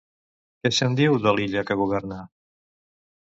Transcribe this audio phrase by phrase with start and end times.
[0.63, 2.17] Què se'n diu de l'illa que governa?